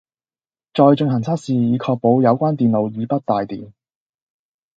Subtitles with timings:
[0.73, 3.71] 再進行測試以確保有關電路已不帶電